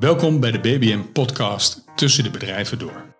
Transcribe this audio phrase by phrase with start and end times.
[0.00, 3.14] Welkom bij de BBM podcast Tussen de bedrijven door.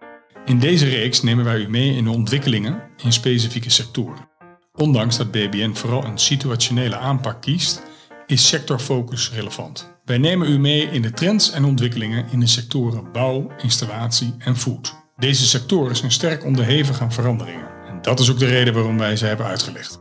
[0.45, 4.29] In deze reeks nemen wij u mee in de ontwikkelingen in specifieke sectoren.
[4.75, 7.83] Ondanks dat BBN vooral een situationele aanpak kiest,
[8.27, 9.93] is sectorfocus relevant.
[10.05, 14.57] Wij nemen u mee in de trends en ontwikkelingen in de sectoren bouw, installatie en
[14.57, 14.97] food.
[15.17, 17.69] Deze sectoren zijn sterk onderhevig aan veranderingen.
[17.89, 20.01] En dat is ook de reden waarom wij ze hebben uitgelegd.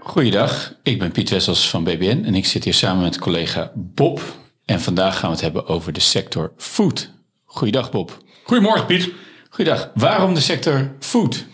[0.00, 4.39] Goeiedag, ik ben Piet Wessels van BBN en ik zit hier samen met collega Bob.
[4.70, 7.10] En vandaag gaan we het hebben over de sector food.
[7.44, 8.22] Goeiedag Bob.
[8.44, 9.12] Goedemorgen Piet.
[9.48, 9.90] Goeiedag.
[9.94, 11.46] Waarom de sector food?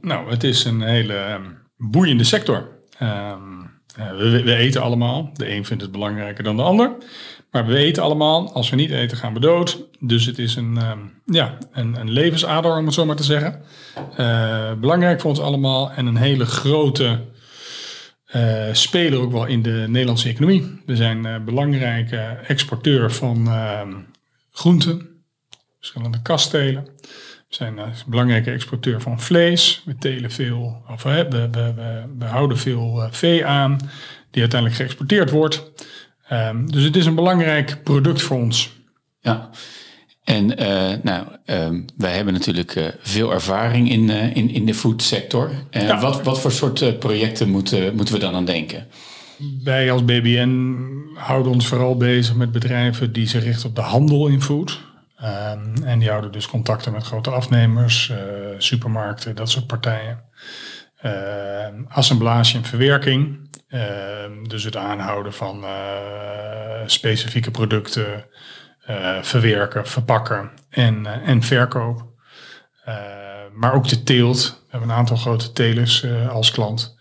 [0.00, 1.42] Nou, het is een hele ehm,
[1.76, 2.68] boeiende sector.
[2.98, 3.40] Ehm,
[3.96, 5.30] eh, we, we eten allemaal.
[5.32, 6.92] De een vindt het belangrijker dan de ander.
[7.50, 8.52] Maar we eten allemaal.
[8.52, 9.86] Als we niet eten, gaan we dood.
[10.00, 13.62] Dus het is een, ehm, ja, een, een levensader, om het zo maar te zeggen.
[14.16, 15.90] Eh, belangrijk voor ons allemaal.
[15.90, 17.20] En een hele grote
[18.36, 20.82] uh, speler ook wel in de Nederlandse economie.
[20.86, 23.80] We zijn uh, belangrijke exporteur van uh,
[24.52, 25.08] groenten,
[25.78, 26.88] verschillende kastelen.
[27.48, 29.82] We zijn een belangrijke exporteur van vlees.
[29.84, 31.48] We telen veel, of we,
[32.18, 33.78] we, houden veel vee aan,
[34.30, 35.72] die uiteindelijk geëxporteerd wordt.
[36.32, 38.72] Um, dus het is een belangrijk product voor ons.
[39.20, 39.50] Ja,
[40.24, 45.50] en uh, nou, uh, wij hebben natuurlijk uh, veel ervaring in, in, in de foodsector.
[45.70, 46.00] Ja.
[46.00, 48.86] wat, wat voor soort projecten moeten, moeten we dan aan denken?
[49.64, 50.76] Wij als BBN
[51.14, 54.80] houden ons vooral bezig met bedrijven die zich richten op de handel in food.
[55.22, 58.12] Um, en die houden dus contacten met grote afnemers,
[58.58, 60.22] supermarkten, dat soort partijen.
[60.96, 63.38] Ehm, assemblage en verwerking.
[64.48, 65.64] dus het aanhouden van
[66.86, 68.24] specifieke producten
[68.90, 72.04] uh, verwerken, verpakken en, uh, en verkoop.
[72.88, 72.94] Uh,
[73.52, 74.62] maar ook de teelt.
[74.64, 76.96] We hebben een aantal grote telers als klant.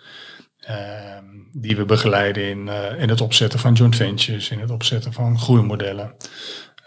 [0.60, 1.24] Ehm,
[1.54, 6.16] die we begeleiden in, in het opzetten van joint ventures, in het opzetten van groeimodellen.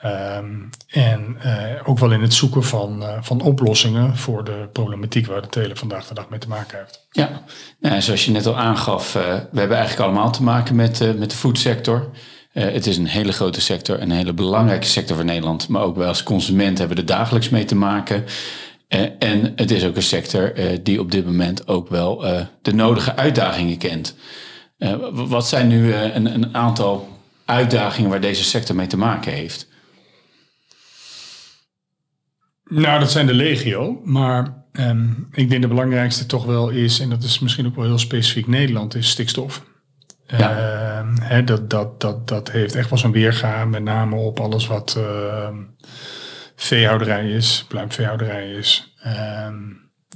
[0.05, 1.37] Um, en
[1.85, 6.07] ook wel in het zoeken van, van oplossingen voor de problematiek waar de teler vandaag
[6.07, 7.07] de dag mee te maken heeft.
[7.11, 7.43] Ja,
[7.81, 11.37] nou, zoals je net al aangaf, we hebben eigenlijk allemaal te maken met, met de
[11.37, 12.11] foodsector.
[12.57, 15.69] Uh, het is een hele grote sector, een hele belangrijke sector voor Nederland.
[15.69, 18.25] Maar ook wij als consument hebben er dagelijks mee te maken.
[18.89, 22.25] Uh, en het is ook een sector uh, die op dit moment ook wel
[22.63, 24.15] de nodige uitdagingen kent.
[25.13, 27.09] wat zijn nu een, een, aantal
[27.45, 29.69] uitdagingen waar deze sector mee te maken heeft?
[32.65, 34.01] Nou, dat zijn de legio.
[34.05, 37.85] Maar um, ik denk de belangrijkste toch wel is, en dat is misschien ook wel
[37.85, 39.63] heel specifiek Nederland, is stikstof.
[40.27, 41.05] Ja.
[41.31, 44.95] Uh, dat, dat, dat, dat heeft echt wel zo'n weerga, met name op alles wat
[44.99, 45.49] uh,
[46.57, 48.95] veehouderij is, pluimveehouderij is.
[49.07, 49.49] Uh,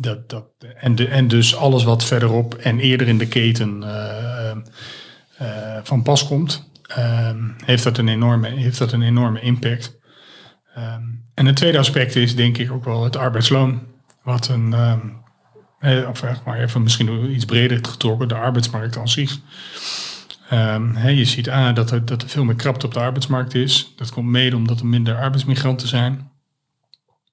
[0.01, 0.45] dat, dat,
[0.77, 6.03] en, de, en dus alles wat verderop en eerder in de keten eh, eh, van
[6.03, 9.99] pas komt, ehm, heeft, dat een enorme, heeft dat een enorme impact.
[10.75, 11.03] Ehm,
[11.35, 13.83] en het tweede aspect is denk ik ook wel het arbeidsloon.
[14.23, 14.75] Wat een,
[16.09, 19.39] of maar even misschien iets breder getrokken, de arbeidsmarkt aan zich.
[20.53, 23.93] Um, je ziet aan dat er, dat er veel meer krapte op de arbeidsmarkt is.
[23.97, 26.31] Dat komt mede omdat er minder arbeidsmigranten zijn.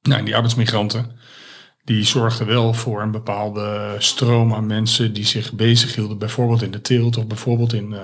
[0.01, 1.11] Nou, en die arbeidsmigranten
[1.83, 6.81] die zorgden wel voor een bepaalde stroom aan mensen die zich bezighielden, bijvoorbeeld in de
[6.81, 8.03] teelt of bijvoorbeeld in, uh,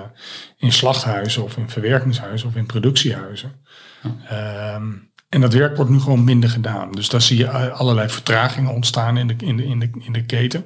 [0.56, 3.52] in slachthuizen of in verwerkingshuizen of in productiehuizen.
[4.02, 4.74] Ja.
[4.74, 6.92] Um, en dat werk wordt nu gewoon minder gedaan.
[6.92, 10.24] Dus daar zie je allerlei vertragingen ontstaan in de, in de, in de, in de
[10.24, 10.64] keten.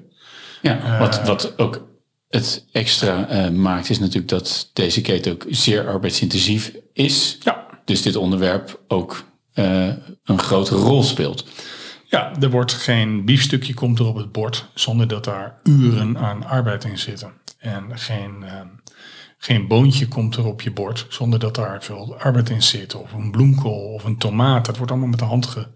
[0.62, 1.87] Ja, wat, wat ook
[2.29, 7.39] het extra uh, maakt, is natuurlijk dat deze keten ook zeer arbeidsintensief is.
[7.41, 7.67] Ja.
[7.84, 9.25] Dus dit onderwerp ook
[9.55, 9.87] uh,
[10.25, 11.47] een grote rol speelt.
[12.05, 16.47] Ja, er wordt geen biefstukje komt er op het bord zonder dat daar uren aan
[16.47, 17.33] arbeid in zitten.
[17.59, 18.51] En geen, uh,
[19.38, 22.94] geen boontje komt er op je bord zonder dat daar veel arbeid in zit.
[22.94, 24.66] Of een bloemkool of een tomaat.
[24.66, 25.66] Dat wordt allemaal met de hand ge,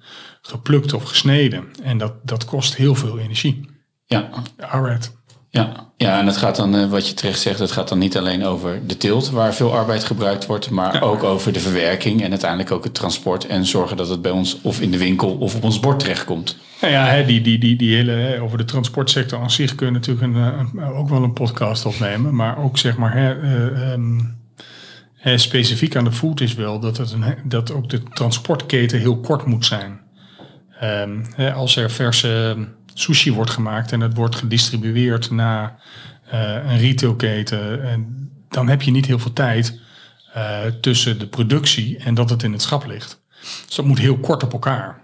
[0.42, 1.68] geplukt of gesneden.
[1.82, 3.70] En dat, dat kost heel veel energie.
[4.04, 4.30] Ja.
[4.56, 5.16] Arbeid.
[5.52, 8.16] Ja, ja en het gaat dan, eh, wat je terecht zegt, het gaat dan niet
[8.16, 12.30] alleen over de teelt, waar veel arbeid gebruikt wordt, maar ook over de verwerking en
[12.30, 15.54] uiteindelijk ook het transport en zorgen dat het bij ons of in de winkel of
[15.54, 16.56] op ons bord terechtkomt.
[16.81, 19.87] Nou ja, hè, die, die, die, die hele, hè, over de transportsector aan zich kun
[19.87, 23.93] je natuurlijk een, een, ook wel een podcast opnemen, maar ook zeg maar, hè, uh,
[23.93, 24.38] um,
[25.14, 29.20] hè, specifiek aan de food is wel dat, het een, dat ook de transportketen heel
[29.20, 30.00] kort moet zijn.
[30.82, 32.56] Um, hè, als er verse
[32.94, 35.82] sushi wordt gemaakt en het wordt gedistribueerd naar
[36.34, 39.80] uh, een retailketen, en dan heb je niet heel veel tijd
[40.36, 43.22] uh, tussen de productie en dat het in het schap ligt.
[43.66, 45.00] Dus dat moet heel kort op elkaar.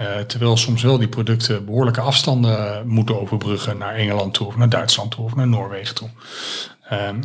[0.00, 4.68] Uh, terwijl soms wel die producten behoorlijke afstanden moeten overbruggen naar Engeland toe, of naar
[4.68, 6.08] Duitsland toe, of naar Noorwegen toe.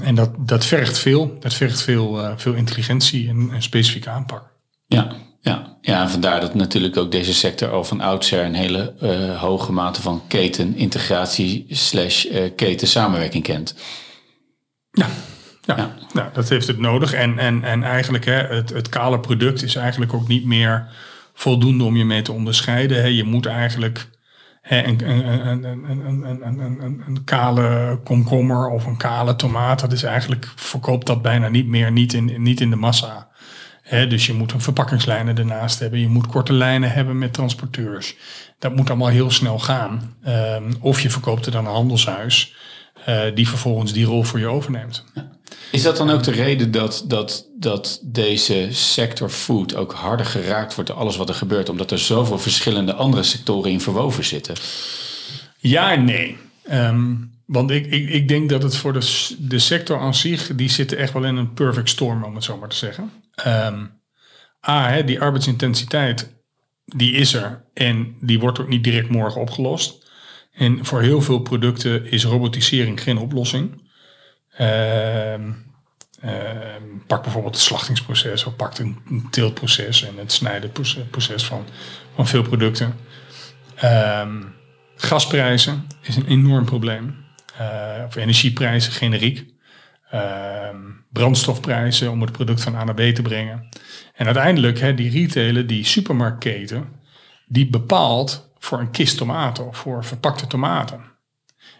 [0.03, 1.37] en dat, dat vergt veel.
[1.39, 4.43] Dat vergt veel, veel intelligentie en, en specifieke aanpak.
[4.85, 5.77] Ja, ja.
[5.81, 9.71] ja, en vandaar dat natuurlijk ook deze sector al van oudsher een hele uh, hoge
[9.71, 13.75] mate van ketenintegratie slash uh, keten samenwerking kent.
[14.91, 15.07] Ja,
[15.61, 15.95] ja, ja.
[16.13, 17.13] Nou, dat heeft het nodig.
[17.13, 20.87] En, en, en eigenlijk hè, het, het kale product is eigenlijk ook niet meer
[21.33, 23.01] voldoende om je mee te onderscheiden.
[23.01, 23.07] Hè.
[23.07, 24.09] Je moet eigenlijk
[24.61, 29.91] hè, een, een, een, een, een, een, een, kale komkommer of een kale tomaat, dat
[29.91, 33.28] is eigenlijk, verkoopt dat bijna niet meer, niet in, niet in de massa.
[33.89, 35.99] Dus je moet een verpakkingslijnen ernaast hebben.
[35.99, 38.15] Je moet korte lijnen hebben met transporteurs.
[38.59, 40.15] Dat moet allemaal heel snel gaan.
[40.27, 42.55] Um, of je verkoopt er dan een handelshuis.
[43.09, 45.03] Uh, die vervolgens die rol voor je overneemt.
[45.71, 50.75] Is dat dan ook de reden dat, dat, dat deze sector food ook harder geraakt
[50.75, 54.55] wordt door alles wat er gebeurt, omdat er zoveel verschillende andere sectoren in verwoven zitten?
[55.57, 56.37] Ja en nee.
[56.71, 60.69] Um, want ik, ik, ik denk dat het voor de, de sector aan zich, die
[60.69, 63.11] zitten echt wel in een perfect storm, om het zo maar te zeggen.
[63.47, 64.01] Um,
[64.67, 66.33] A, hè, die arbeidsintensiteit,
[66.85, 70.11] die is er en die wordt ook niet direct morgen opgelost.
[70.53, 73.87] En voor heel veel producten is robotisering geen oplossing.
[74.61, 75.33] Uh,
[77.07, 81.65] pak bijvoorbeeld het slachtingsproces of pak een, teeltproces en het snijdenproces van,
[82.15, 82.95] van veel producten.
[83.75, 84.41] Ehm,
[84.95, 87.15] gasprijzen is een enorm probleem.
[87.61, 89.45] Uh, of energieprijzen generiek.
[90.09, 90.77] Ehm,
[91.11, 93.69] brandstofprijzen om het product van A naar B te brengen.
[94.13, 96.87] En uiteindelijk, hè, die retailer, die supermarktketen,
[97.47, 101.01] die bepaalt voor een kist tomaten of voor verpakte tomaten.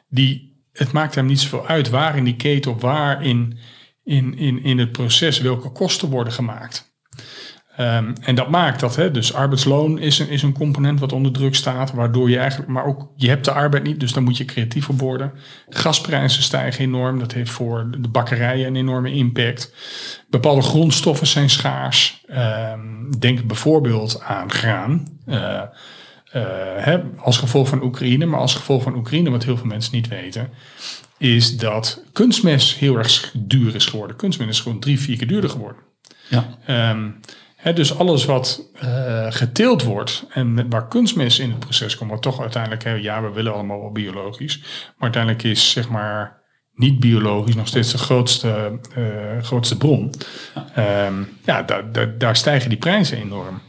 [0.08, 3.58] Die het maakt hem niet zoveel uit waar in die keten of waar in,
[4.04, 6.94] in, in, in het proces welke kosten worden gemaakt.
[7.82, 11.32] Um, en dat maakt dat, hè, dus arbeidsloon is een, is een component wat onder
[11.32, 14.38] druk staat, waardoor je eigenlijk, maar ook je hebt de arbeid niet, dus dan moet
[14.38, 15.32] je creatief op worden.
[15.70, 19.74] Gasprijzen stijgen enorm, dat heeft voor de bakkerijen een enorme impact.
[20.30, 22.26] Bepaalde grondstoffen zijn schaars.
[22.30, 25.08] Um, denk bijvoorbeeld aan graan.
[25.26, 26.44] Uh, uh,
[26.76, 30.08] hè, als gevolg van Oekraïne, maar als gevolg van Oekraïne, wat heel veel mensen niet
[30.08, 30.50] weten,
[31.18, 34.16] is dat kunstmest heel erg duur is geworden.
[34.16, 35.82] Kunstmest is gewoon drie, vier keer duurder geworden.
[36.30, 36.46] Ja.
[36.92, 37.20] Um,
[37.74, 42.22] dus alles wat uh, geteeld wordt en met, waar kunstmest in het proces komt, wat
[42.22, 46.38] toch uiteindelijk, ja, we willen allemaal wel biologisch, maar uiteindelijk is zeg maar
[46.74, 50.14] niet biologisch nog steeds de grootste, uh, grootste bron.
[50.76, 51.66] Ja, um, ja
[52.18, 53.62] daar, stijgen die prijzen enorm.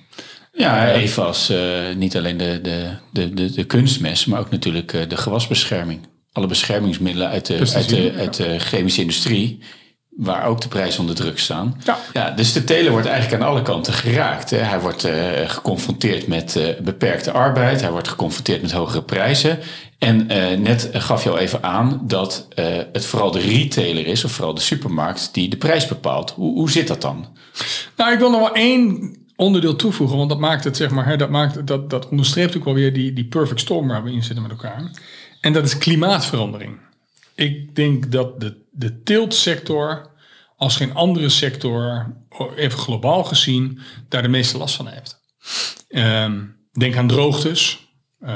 [0.53, 1.53] Ja, even als
[1.97, 6.09] niet alleen de, de, de, de, de kunstmest, maar ook natuurlijk de gewasbescherming.
[6.33, 9.63] Alle beschermingsmiddelen uit de, uit de, uit de chemische industrie,
[10.21, 11.81] waar ook de prijzen onder druk staan.
[11.85, 11.99] Ja.
[12.13, 14.51] ja dus de teler wordt eigenlijk aan alle kanten geraakt.
[14.51, 14.57] Hè.
[14.57, 15.15] Hij wordt uh,
[15.47, 19.59] geconfronteerd met beperkte arbeid, hij wordt geconfronteerd met hogere prijzen.
[19.99, 20.27] En
[20.63, 22.49] net gaf je al even aan dat
[22.93, 26.31] het vooral de retailer is, of vooral de supermarkt, die de prijs bepaalt.
[26.31, 27.27] Hoe, hoe zit dat dan?
[27.97, 31.17] Nou, ik wil nog wel één onderdeel toevoegen, want dat maakt het, zeg maar, hè,
[31.17, 34.23] dat, maakt, dat, dat onderstreept ook wel weer die, die perfect storm waar we in
[34.23, 34.91] zitten met elkaar.
[35.41, 36.79] En dat is klimaatverandering.
[37.35, 40.10] Ik denk dat de, de teeltsector
[40.61, 42.07] als geen andere sector,
[42.57, 45.21] even globaal gezien, daar de meeste last van heeft.
[45.89, 47.89] Um, denk aan droogtes.
[48.21, 48.31] Uh,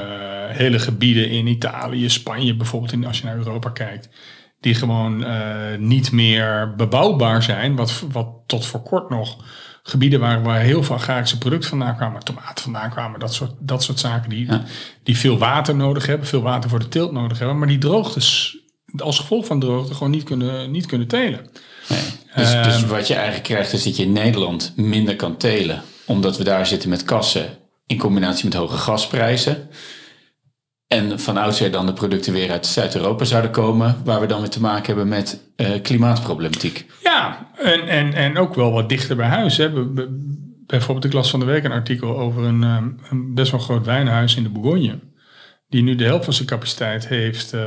[0.47, 4.09] hele gebieden in Italië, Spanje bijvoorbeeld, als je naar Europa kijkt,
[4.59, 9.45] die gewoon uh, niet meer bebouwbaar zijn, wat, wat tot voor kort nog
[9.83, 13.83] gebieden waar, waar heel veel agrarische producten vandaan kwamen, tomaten vandaan kwamen, dat soort, dat
[13.83, 14.47] soort zaken die,
[15.03, 18.57] die veel water nodig hebben, veel water voor de teelt nodig hebben, maar die droogtes
[18.97, 21.49] als gevolg van droogte gewoon niet kunnen, niet kunnen telen.
[21.89, 21.99] Nee.
[22.35, 25.81] Dus, uh, dus wat je eigenlijk krijgt is dat je in Nederland minder kan telen,
[26.05, 29.69] omdat we daar zitten met kassen in combinatie met hoge gasprijzen.
[30.87, 34.49] En van oudsher dan de producten weer uit Zuid-Europa zouden komen, waar we dan weer
[34.49, 36.85] te maken hebben met uh, klimaatproblematiek.
[37.03, 39.57] Ja, en, en, en ook wel wat dichter bij huis.
[39.57, 39.69] Hè.
[40.67, 43.85] Bijvoorbeeld, ik las van de week een artikel over een, eh, een best wel groot
[43.85, 44.99] wijnhuis in de Bourgogne.
[45.69, 47.61] Die nu de helft van zijn capaciteit heeft uh,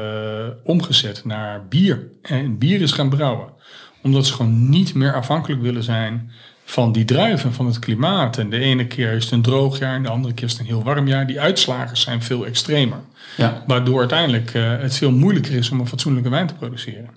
[0.65, 2.11] omgezet naar bier.
[2.23, 3.53] En bier is gaan brouwen.
[4.03, 6.31] Omdat ze gewoon niet meer afhankelijk willen zijn
[6.65, 8.39] van die druiven, van het klimaat.
[8.39, 10.61] En de ene keer is het een droog jaar en de andere keer is het
[10.61, 11.27] een heel warm jaar.
[11.27, 13.01] Die uitslagen zijn veel extremer.
[13.37, 13.63] Ja.
[13.67, 17.11] Waardoor uiteindelijk uh, het veel moeilijker is om een fatsoenlijke wijn te produceren.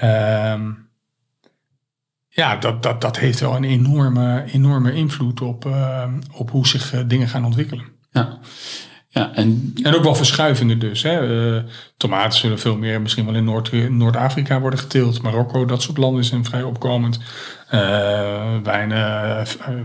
[0.00, 0.88] Ja, um,
[2.28, 6.94] ja dat, dat, dat heeft wel een enorme, enorme invloed op, uh, op hoe zich
[6.94, 7.84] uh, dingen gaan ontwikkelen.
[8.10, 8.38] Ja.
[9.14, 11.02] Ja, en, en ook wel verschuivingen dus.
[11.02, 11.28] Hè.
[11.54, 11.62] Uh,
[11.96, 15.22] tomaten zullen veel meer misschien wel in Noord, Noord-Afrika worden geteeld.
[15.22, 17.18] Marokko, dat soort landen zijn vrij opkomend.
[17.74, 18.56] Uh,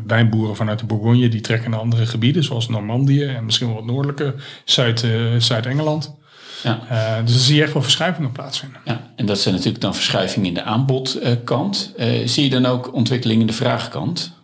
[0.07, 3.85] wijnboeren vanuit de Bourgogne die trekken naar andere gebieden, zoals Normandië en misschien wel wat
[3.85, 5.05] noordelijke Zuid,
[5.37, 6.15] Zuid-Engeland.
[6.63, 6.79] Ja.
[6.91, 8.81] Uh, dus dan zie je echt wel verschuivingen plaatsvinden.
[8.85, 11.93] Ja, en dat zijn natuurlijk dan verschuivingen in de aanbodkant.
[12.25, 14.35] zie je dan ook ontwikkelingen in de vraagkant?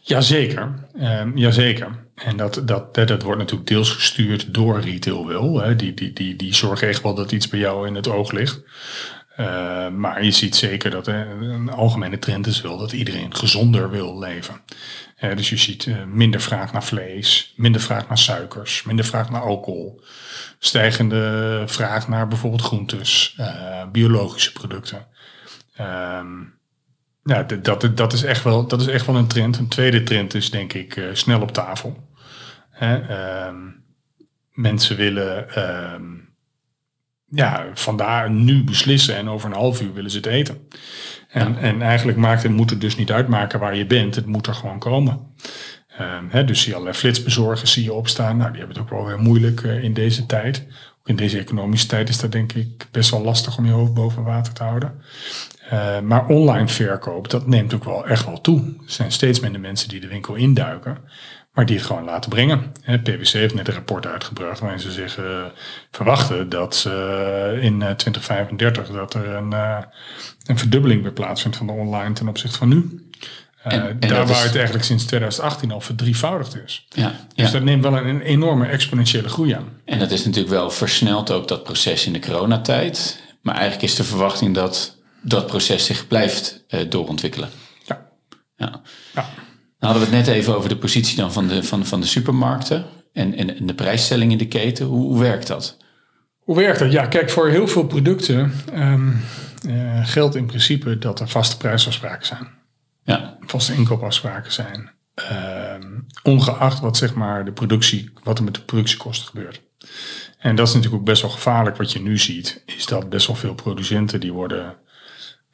[0.00, 2.05] Jazeker, um, jazeker.
[2.16, 5.60] En dat, dat, dat, wordt natuurlijk deels gestuurd door retail wel.
[5.60, 5.76] Hè.
[5.76, 8.62] Die, die, die, die zorgen echt wel dat iets bij jou in het oog ligt.
[9.40, 13.90] Uh, maar je ziet zeker dat hè, een algemene trend is wel dat iedereen gezonder
[13.90, 14.60] wil leven.
[15.20, 19.30] Uh, dus je ziet uh, minder vraag naar vlees, minder vraag naar suikers, minder vraag
[19.30, 20.00] naar alcohol.
[20.58, 23.38] Stijgende vraag naar bijvoorbeeld groentes,
[23.92, 25.06] biologische producten.
[25.80, 26.54] Um,
[27.26, 29.58] ja, dat, dat, is echt wel, dat is echt wel een trend.
[29.58, 32.08] Een tweede trend is denk ik uh, snel op tafel.
[32.70, 33.54] Hè, uh,
[34.52, 35.94] mensen willen uh,
[37.26, 40.68] ja, vandaar nu beslissen en over een half uur willen ze het eten.
[41.28, 41.58] En, ja.
[41.58, 44.14] en eigenlijk maakt het, moet het dus niet uitmaken waar je bent.
[44.14, 45.34] Het moet er gewoon komen.
[45.98, 48.36] Ehm, hè, dus zie je allerlei flitsbezorgers zie je opstaan.
[48.36, 50.66] Nou, die hebben het ook wel weer moeilijk uh, in deze tijd.
[51.04, 54.22] In deze economische tijd is dat denk ik best wel lastig om je hoofd boven
[54.22, 55.02] water te houden.
[55.72, 58.60] Uh, maar online verkoop, dat neemt ook wel echt wel toe.
[58.60, 60.98] Er zijn steeds minder mensen die de winkel induiken,
[61.52, 62.72] maar die het gewoon laten brengen.
[63.02, 65.44] PwC heeft net een rapport uitgebracht waarin ze zich uh,
[65.90, 69.52] verwachten dat uh, in 2035 dat er een,
[70.46, 73.06] een verdubbeling weer plaatsvindt van de online ten opzichte van nu.
[73.62, 74.42] En, en daar waar is...
[74.42, 76.86] het eigenlijk sinds 2018 al verdrievoudigd is.
[76.88, 79.68] Ja, dus dat neemt wel een enorme exponentiële groei aan.
[79.84, 83.22] En dat is natuurlijk wel versneld ook dat proces in de coronatijd.
[83.40, 87.48] Maar eigenlijk is de verwachting dat dat proces zich blijft uh, doorontwikkelen.
[87.84, 88.08] Ja.
[88.56, 88.82] ja.
[89.14, 89.28] ja.
[89.78, 92.06] Dan hadden we het net even over de positie dan van de, van, van de
[92.06, 94.86] supermarkten en, en, en de prijsstelling in de keten.
[94.86, 95.76] Hoe, hoe, werkt dat?
[96.38, 96.92] Hoe werkt dat?
[96.92, 99.20] Ja, kijk, voor heel veel producten um,
[99.66, 102.48] uh, geldt in principe dat er vaste prijsafspraken zijn.
[103.04, 103.36] Ja.
[103.40, 104.94] Vaste inkoopafspraken zijn.
[105.74, 109.62] Um, ongeacht wat, zeg maar, de productie, wat er met de productiekosten gebeurt.
[110.38, 111.76] En dat is natuurlijk ook best wel gevaarlijk.
[111.76, 114.76] Wat je nu ziet, is dat best wel veel producenten die worden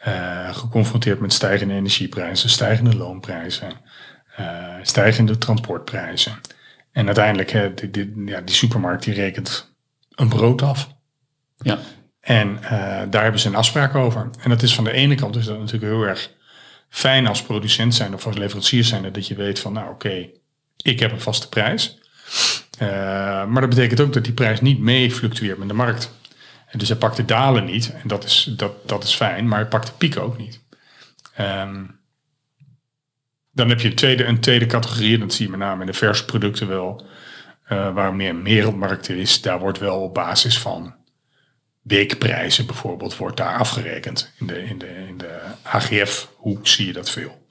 [0.06, 3.72] uh, geconfronteerd met stijgende energieprijzen, stijgende loonprijzen,
[4.40, 6.40] uh, stijgende transportprijzen.
[6.92, 9.74] En uiteindelijk, hè, die, die, ja, die supermarkt die rekent
[10.14, 10.88] een brood af.
[11.56, 11.78] Ja.
[12.20, 12.70] En uh,
[13.10, 14.30] daar hebben ze een afspraak over.
[14.40, 16.30] En dat is van de ene kant is dat natuurlijk heel erg
[16.88, 20.34] fijn als producent zijn of als leverancier zijn dat je weet van, nou oké, okay,
[20.76, 21.98] ik heb een vaste prijs.
[23.48, 26.12] Maar dat betekent ook dat die prijs niet mee fluctueert met de markt.
[26.72, 27.94] En dus hij pakt de dalen niet.
[28.02, 29.48] En dat is, dat, dat is fijn.
[29.48, 30.60] Maar hij pakt de piek ook niet.
[31.40, 32.00] Um,
[33.50, 35.18] dan heb je een tweede, een tweede categorie.
[35.18, 37.06] Dat zie je met name in de verse producten wel.
[37.68, 39.40] Uh, waar meer wereldmarkt is.
[39.40, 40.94] Daar wordt wel op basis van
[41.82, 44.32] weekprijzen bijvoorbeeld wordt daar afgerekend.
[44.38, 47.46] In de, in de, in de AGF-hoek zie je dat veel.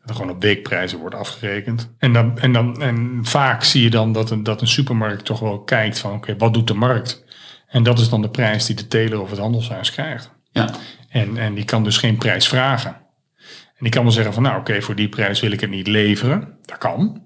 [0.00, 1.94] Dat er gewoon op weekprijzen wordt afgerekend.
[1.98, 5.40] En, dan, en, dan, en vaak zie je dan dat een, dat een supermarkt toch
[5.40, 7.24] wel kijkt van oké, wat doet de markt?
[7.72, 10.30] En dat is dan de prijs die de teler of het handelshuis krijgt.
[10.50, 10.70] Ja.
[11.08, 12.96] En, en die kan dus geen prijs vragen.
[13.66, 15.86] En die kan wel zeggen van nou oké, voor die prijs wil ik het niet
[15.86, 16.58] leveren.
[16.64, 17.22] Dat kan.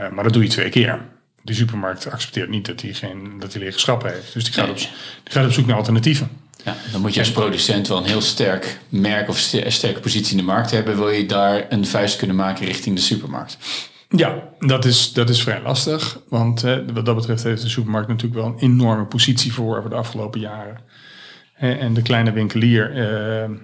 [0.00, 1.06] Uh, maar dat doe je twee keer.
[1.42, 4.32] De supermarkt accepteert niet dat hij, geen, dat hij lege schappen heeft.
[4.32, 4.88] Dus die gaat, op, die
[5.24, 6.30] gaat op zoek naar alternatieven.
[6.64, 10.36] Ja, dan moet je als producent wel een heel sterk merk of sterke positie in
[10.36, 10.96] de markt hebben.
[10.96, 13.58] Wil je daar een vuist kunnen maken richting de supermarkt?
[14.08, 16.20] Ja, dat is, dat is vrij lastig.
[16.28, 16.60] Want
[16.92, 20.40] wat dat betreft heeft de supermarkt natuurlijk wel een enorme positie voor over de afgelopen
[20.40, 20.80] jaren.
[21.54, 23.56] en de kleine winkelier uh,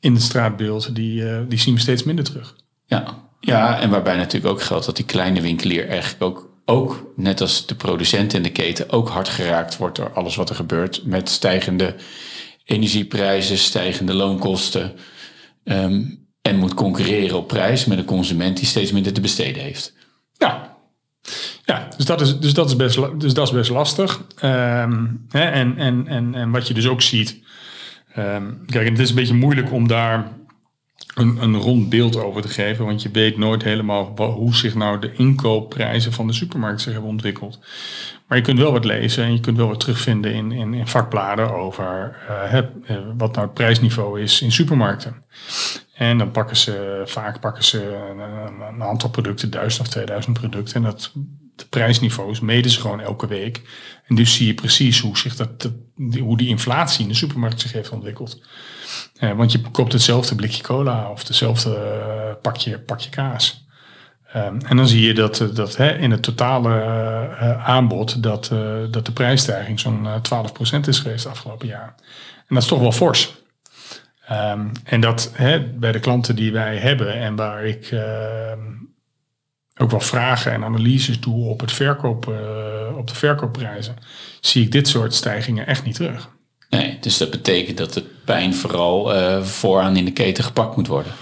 [0.00, 2.56] in het straatbeeld, die, uh, die zien we steeds minder terug.
[2.86, 3.28] Ja.
[3.40, 7.66] ja, en waarbij natuurlijk ook geldt dat die kleine winkelier eigenlijk ook, ook, net als
[7.66, 11.28] de producent in de keten, ook hard geraakt wordt door alles wat er gebeurt met
[11.28, 11.94] stijgende
[12.64, 14.92] energieprijzen, stijgende loonkosten.
[15.64, 16.17] Um,
[16.48, 19.94] en moet concurreren op prijs met een consument die steeds minder te besteden heeft.
[20.32, 20.76] Ja,
[21.64, 24.20] ja, dus dat is, dus dat is, best, dus dat is best lastig.
[24.44, 27.38] Um, hè, en, en, en, en wat je dus ook ziet.
[28.18, 30.32] Um, kijk, het is een beetje moeilijk om daar
[31.18, 32.84] een, een rond beeld over te geven.
[32.84, 37.10] Want je weet nooit helemaal hoe zich nou de inkoopprijzen van de supermarkt zich hebben
[37.10, 37.58] ontwikkeld.
[38.26, 40.86] Maar je kunt wel wat lezen en je kunt wel wat terugvinden in, in, in
[40.86, 42.16] vakbladen over
[42.50, 45.22] uh, wat nou het prijsniveau is in supermarkten.
[45.94, 50.74] En dan pakken ze vaak pakken ze een, een aantal producten, duizend of 2000 producten.
[50.74, 51.12] En dat,
[51.58, 53.62] de prijsniveaus meten ze gewoon elke week.
[54.06, 55.70] En dus zie je precies hoe, zich dat,
[56.20, 58.42] hoe die inflatie in de supermarkt zich heeft ontwikkeld.
[59.18, 63.66] Eh, want je koopt hetzelfde blikje cola of hetzelfde uh, pakje, pakje kaas.
[64.36, 66.70] Um, en dan zie je dat, dat hè, in het totale
[67.64, 68.52] aanbod dat,
[68.90, 71.94] dat de prijsstijging zo'n 12% is geweest afgelopen jaar.
[72.36, 73.36] En dat is toch wel fors.
[74.30, 78.00] Um, en dat hè, bij de klanten die wij hebben en waar ik uh,
[79.76, 82.26] ook wel vragen en analyses doe op, het verkoop,
[82.96, 83.96] op de verkoopprijzen,
[84.40, 86.28] zie ik dit soort stijgingen echt niet terug.
[86.70, 88.04] Nee, dus dat betekent dat de
[88.34, 91.12] pijn vooral uh, vooraan in de keten gepakt moet worden.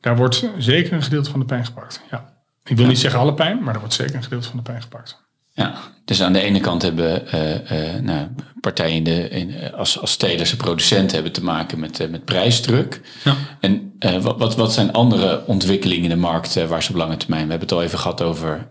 [0.00, 2.32] Daar wordt zeker een gedeelte van de pijn gepakt, ja.
[2.64, 4.82] Ik wil niet zeggen alle pijn, maar er wordt zeker een gedeelte van de pijn
[4.82, 5.22] gepakt.
[5.52, 8.28] Ja, dus aan de ene kant hebben uh, uh, nou,
[8.60, 12.24] partijen in de, in, als, als telers en producenten hebben te maken met, uh, met
[12.24, 13.00] prijsdruk.
[13.24, 13.34] Ja.
[13.60, 13.92] En
[14.22, 17.44] wat, wat, wat zijn andere ontwikkelingen in de markt waar ze op lange termijn?
[17.44, 18.68] We hebben het al even gehad over,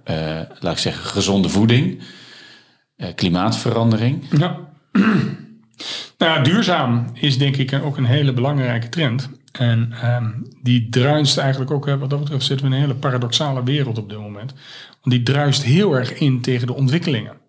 [0.59, 2.01] laat ik zeggen, gezonde voeding,
[3.15, 4.25] klimaatverandering.
[4.37, 4.59] Ja.
[6.27, 9.29] Nou, duurzaam is denk ik ook een hele belangrijke trend.
[9.51, 13.63] En um, die druist eigenlijk ook, wat dat betreft zitten we in een hele paradoxale
[13.63, 14.53] wereld op dit moment.
[15.01, 17.41] Want die druist heel erg in tegen de ontwikkelingen.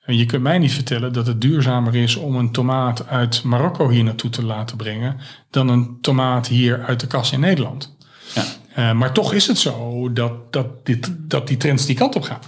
[0.00, 3.88] En je kunt mij niet vertellen dat het duurzamer is om een tomaat uit Marokko
[3.88, 5.16] hier naartoe te laten brengen
[5.50, 7.96] dan een tomaat hier uit de kas in Nederland.
[8.34, 8.44] Ja.
[8.78, 12.22] Uh, maar toch is het zo dat, dat, dit, dat die trends die kant op
[12.22, 12.40] gaan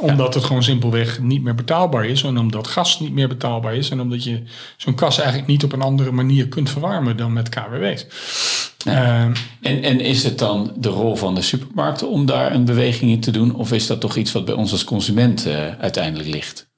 [0.00, 2.22] omdat het gewoon simpelweg niet meer betaalbaar is.
[2.22, 3.90] En omdat gas niet meer betaalbaar is.
[3.90, 4.42] En omdat je
[4.76, 8.06] zo'n kas eigenlijk niet op een andere manier kunt verwarmen dan met KWW's.
[8.78, 8.92] Ja.
[8.92, 13.10] Uh, en, en is het dan de rol van de supermarkten om daar een beweging
[13.10, 13.54] in te doen?
[13.54, 16.68] Of is dat toch iets wat bij ons als consument uh, uiteindelijk ligt?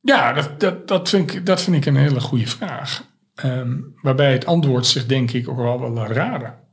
[0.00, 3.04] Ja, dat, dat, dat, vind ik, dat vind ik een hele goede vraag.
[3.44, 6.67] Um, waarbij het antwoord zich denk ik ook wel wel raden.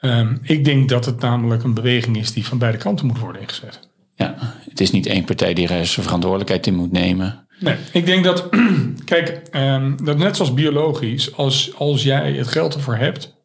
[0.00, 3.42] Um, ik denk dat het namelijk een beweging is die van beide kanten moet worden
[3.42, 3.88] ingezet.
[4.14, 4.34] Ja,
[4.68, 7.46] het is niet één partij die er zijn verantwoordelijkheid in moet nemen.
[7.58, 8.48] Nee, ik denk dat,
[9.04, 13.36] kijk, um, dat net zoals biologisch, als, als jij het geld ervoor hebt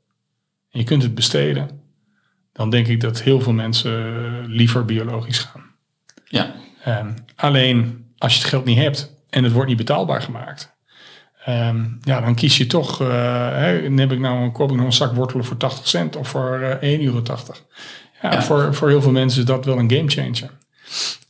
[0.69, 1.69] en je kunt het besteden,
[2.53, 5.63] dan denk ik dat heel veel mensen liever biologisch gaan.
[6.25, 6.55] Ja.
[6.87, 10.74] Um, alleen als je het geld niet hebt en het wordt niet betaalbaar gemaakt,
[11.49, 13.07] Um, ja, dan kies je toch, uh,
[13.49, 16.93] hè, heb ik nou, koop ik een zak wortelen voor 80 cent of voor uh,
[16.93, 17.21] eh, 1,80 euro.
[18.21, 20.49] Ja, ja, Voor, voor heel veel mensen is dat wel een gamechanger.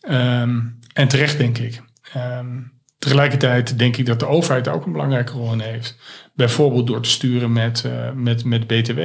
[0.10, 1.82] Um, en terecht denk ik.
[2.18, 5.96] Um, tegelijkertijd denk ik dat de overheid ook een belangrijke rol in heeft.
[6.34, 9.00] Bijvoorbeeld door te sturen met, uh, met, met BTW.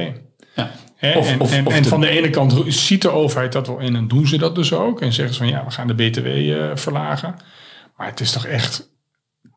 [0.55, 0.71] Ja.
[1.15, 3.79] Of, en, of, en, of en van de ene kant ziet de overheid dat wel
[3.79, 5.01] in en doen ze dat dus ook.
[5.01, 6.27] En zeggen ze van ja, we gaan de BTW
[6.79, 7.35] verlagen.
[7.97, 8.90] Maar het is toch echt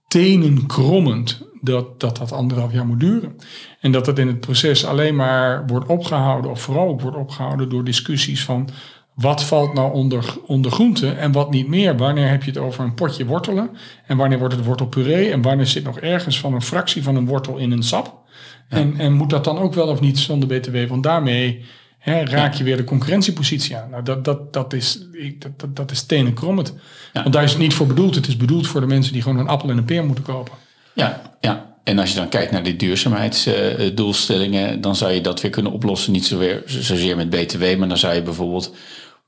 [0.08, 3.36] tenen krommend dat, dat dat anderhalf jaar moet duren.
[3.80, 7.68] En dat het in het proces alleen maar wordt opgehouden, of vooral ook wordt opgehouden
[7.68, 8.68] door discussies van
[9.14, 11.96] wat valt nou onder, onder groente en wat niet meer.
[11.96, 13.70] Wanneer heb je het over een potje wortelen
[14.06, 17.26] en wanneer wordt het wortelpuree en wanneer zit nog ergens van een fractie van een
[17.26, 18.22] wortel in een sap.
[18.68, 20.88] En, en moet dat dan ook wel of niet zonder BTW?
[20.88, 21.64] Want daarmee
[22.04, 23.90] raak je weer de concurrentiepositie aan.
[23.90, 25.06] Nou, dat, dat, dat, is,
[25.38, 26.74] dat, dat, dat is tenen krommend.
[27.12, 28.14] Want daar is het niet voor bedoeld.
[28.14, 30.52] Het is bedoeld voor de mensen die gewoon een appel en een peer moeten kopen.
[30.92, 31.72] Ja, ja.
[31.84, 36.12] En als je dan kijkt naar die duurzaamheidsdoelstellingen, dan zou je dat weer kunnen oplossen.
[36.12, 38.74] Niet zozeer, zozeer met BTW, maar dan zou je bijvoorbeeld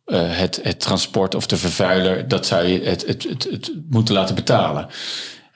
[0.07, 4.15] uh, het, het transport of de vervuiler, dat zou je het, het, het, het moeten
[4.15, 4.89] laten betalen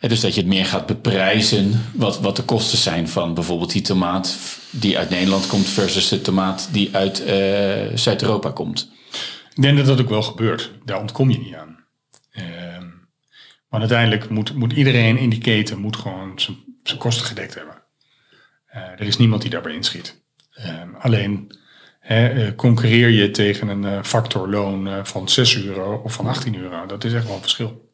[0.08, 3.82] dus dat je het meer gaat beprijzen wat, wat de kosten zijn van bijvoorbeeld die
[3.82, 4.38] tomaat
[4.70, 8.92] die uit Nederland komt versus de tomaat die uit uh, Zuid-Europa komt.
[9.54, 10.70] Ik denk dat dat ook wel gebeurt.
[10.84, 11.84] Daar ontkom je niet aan.
[12.32, 12.44] Uh,
[13.68, 16.40] maar uiteindelijk moet, moet iedereen in die keten moet gewoon
[16.82, 17.82] zijn kosten gedekt hebben.
[18.74, 20.24] Uh, er is niemand die daarbij inschiet.
[20.50, 21.58] Ehm, alleen
[22.00, 26.86] hè, concurreer je tegen een factorloon van 6 euro of van 18 euro.
[26.86, 27.89] Dat is echt wel een verschil.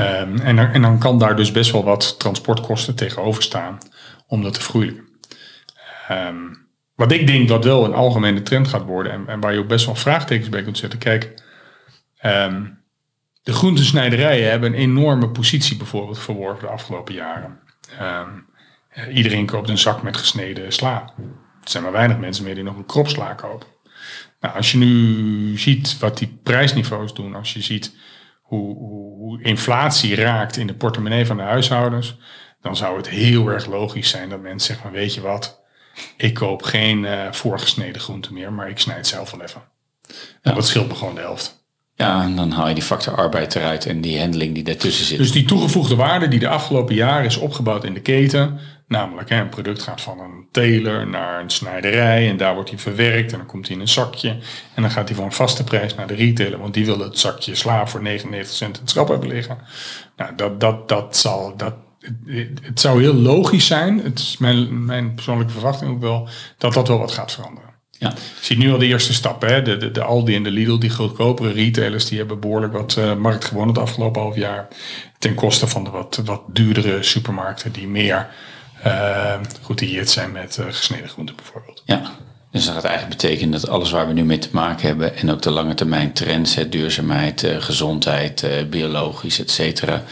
[0.00, 3.78] Ehm, en, en, dan kan daar dus best wel wat transportkosten tegenover staan
[4.26, 5.04] om dat te vergoeilijken.
[6.10, 9.58] Um, wat ik denk dat wel een algemene trend gaat worden en, en waar je
[9.58, 10.98] ook best wel vraagtekens bij kunt zetten.
[10.98, 11.42] Kijk,
[12.24, 12.82] um,
[13.42, 17.58] de groentesnijderijen hebben een enorme positie bijvoorbeeld verworven de afgelopen jaren.
[19.12, 21.12] iedereen koopt een zak met gesneden sla.
[21.62, 23.66] Er zijn maar weinig mensen meer die nog een krop sla kopen.
[24.40, 27.96] Nou, als je nu ziet wat die prijsniveaus doen, als je ziet
[28.58, 28.76] hoe,
[29.16, 32.16] hoe, inflatie raakt in de portemonnee van de huishoudens,
[32.60, 35.62] dan zou het heel erg logisch zijn dat mensen zeggen: van, Weet je wat,
[36.16, 39.62] ik koop geen uh, voorgesneden groente meer, maar ik snijd zelf wel even.
[40.42, 41.64] En dat scheelt me gewoon de helft.
[41.96, 45.18] Ja, en dan haal je die factor arbeid eruit en die handling die daartussen zit.
[45.18, 49.40] Dus die toegevoegde waarde die de afgelopen jaren is opgebouwd in de keten, Namelijk, hè,
[49.40, 53.38] een product gaat van een teler naar een snijderij en daar wordt hij verwerkt en
[53.38, 54.28] dan komt hij in een zakje.
[54.74, 57.18] En dan gaat hij voor een vaste prijs naar de retailer, want die wil het
[57.18, 59.58] zakje sla voor 99 cent in het schap hebben liggen.
[60.16, 61.74] Nou, dat, dat, dat zal, dat,
[62.62, 66.88] het, zou heel logisch zijn, het is mijn, mijn persoonlijke verwachting ook wel, dat dat
[66.88, 67.72] wel wat gaat veranderen.
[67.98, 68.08] Ja.
[68.10, 69.48] Je ziet nu al de eerste stappen.
[69.48, 69.62] Hè?
[69.62, 73.14] De, de, de Aldi en de Lidl, die goedkopere retailers, die hebben behoorlijk wat uh,
[73.14, 74.68] markt gewonnen het afgelopen half jaar.
[75.18, 78.28] Ten koste van de wat, wat duurdere supermarkten die meer
[78.86, 81.82] uh, geoutilleerd zijn met uh, gesneden groenten bijvoorbeeld.
[81.84, 82.10] Ja,
[82.50, 85.30] dus dat gaat eigenlijk betekenen dat alles waar we nu mee te maken hebben en
[85.30, 90.02] ook de lange termijn trends, het duurzaamheid, uh, gezondheid, biologisch, et cetera,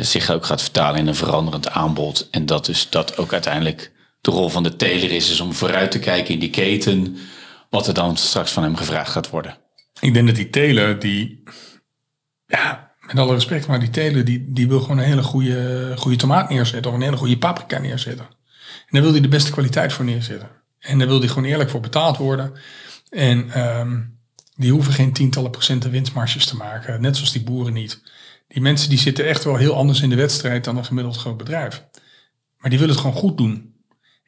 [0.00, 2.28] zich ook gaat vertalen in een veranderend aanbod.
[2.30, 5.90] En dat dus dat ook uiteindelijk de rol van de teler is, is om vooruit
[5.90, 7.18] te kijken in die keten,
[7.70, 9.56] wat er dan straks van hem gevraagd gaat worden.
[10.00, 11.42] Ik denk dat die teler, die,
[12.46, 16.16] ja, met alle respect, maar die teler, die, die wil gewoon een hele goede, goede
[16.16, 18.26] tomaat neerzetten of een hele goede paprika neerzetten.
[18.26, 20.48] En daar wil hij de beste kwaliteit voor neerzetten.
[20.78, 22.52] En daar wil hij gewoon eerlijk voor betaald worden.
[23.10, 24.00] En ehm,
[24.56, 28.02] die hoeven geen tientallen procenten winstmarges te maken, net zoals die boeren niet.
[28.48, 31.36] Die mensen die zitten echt wel heel anders in de wedstrijd dan een gemiddeld groot
[31.36, 31.84] bedrijf.
[32.58, 33.67] Maar die willen het gewoon goed doen.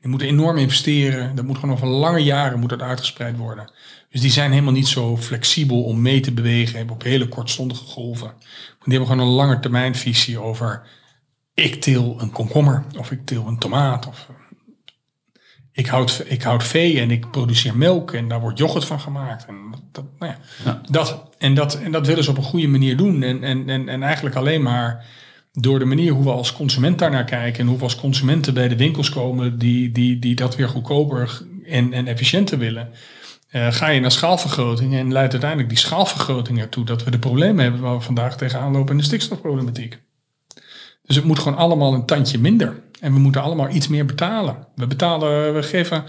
[0.01, 1.37] Die moeten enorm investeren.
[1.37, 3.73] Dat moet gewoon over lange jaren moet dat uitgespreid worden.
[4.11, 8.33] Dus die zijn helemaal niet zo flexibel om mee te bewegen op hele kortstondige golven.
[8.85, 10.83] Die hebben gewoon een lange termijn visie over
[11.55, 14.29] ik til een komkommer of ik til een tomaat of
[15.73, 19.47] ik houd, ik houd vee en ik produceer melk en daar wordt yoghurt van gemaakt.
[19.47, 19.57] En
[19.93, 20.33] dat, nou
[20.65, 23.23] ja, Dat, en, dat, en dat willen ze op een goede manier doen.
[23.23, 25.05] En, en, en, en eigenlijk alleen maar
[25.53, 28.55] door de manier hoe we als consument daar naar kijken en hoe we als consumenten
[28.55, 32.91] bij de winkels komen die, die, die dat weer goedkoper en, en efficiënter willen.
[33.53, 37.63] Uh, ga je naar schaalvergroting en leidt uiteindelijk die schaalvergroting ertoe dat we de problemen
[37.63, 39.99] hebben waar we vandaag tegenaan lopen in de stikstofproblematiek.
[41.03, 42.83] Dus het moet gewoon allemaal een tandje minder.
[43.01, 44.67] En we moeten allemaal iets meer betalen.
[44.75, 46.05] We betalen, we geven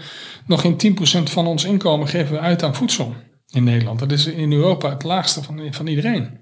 [0.46, 3.14] nog geen 10% van ons inkomen geven we uit aan voedsel
[3.50, 3.98] in Nederland.
[3.98, 6.41] Dat is in Europa het laagste van, van iedereen.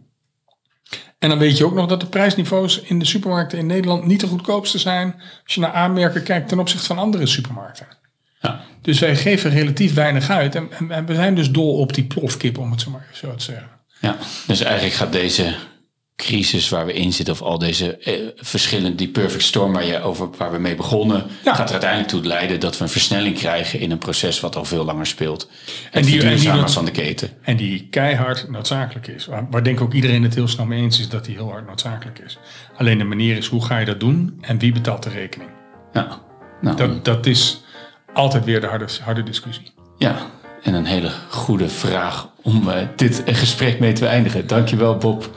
[1.18, 4.20] En dan weet je ook nog dat de prijsniveaus in de supermarkten in Nederland niet
[4.20, 7.86] de goedkoopste zijn als je naar aanmerken kijkt ten opzichte van andere supermarkten.
[8.40, 8.60] Ja.
[8.82, 12.58] Dus wij geven relatief weinig uit en, en, we zijn dus dol op die plofkip,
[12.58, 13.70] om het zo maar zo te zeggen.
[14.00, 15.54] Ja, dus eigenlijk gaat deze
[16.20, 20.00] crisis waar we in zitten, of al deze eh, verschillende, die perfect storm waar, je
[20.00, 23.80] over, waar we mee begonnen, gaat er uiteindelijk toe leiden dat we een versnelling krijgen
[23.80, 25.50] in een proces wat al veel langer speelt.
[25.90, 27.30] En die verduurzamen van de keten.
[27.42, 29.26] En die keihard noodzakelijk is.
[29.26, 31.50] Waar, waar denk ik ook iedereen het heel snel mee eens is dat die heel
[31.50, 32.38] hard noodzakelijk is.
[32.76, 35.50] Alleen de manier is hoe ga je dat doen en wie betaalt de rekening.
[35.92, 36.20] Ja,
[36.60, 37.62] nou, dat, dat is
[38.12, 39.72] altijd weer de harde, harde discussie.
[39.98, 40.16] Ja,
[40.62, 44.46] en een hele goede vraag om uh, dit gesprek mee te eindigen.
[44.46, 45.30] Dankjewel Bob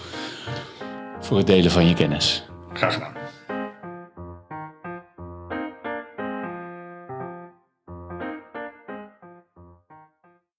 [1.26, 2.44] voor het delen van je kennis.
[2.74, 3.23] Graag gedaan.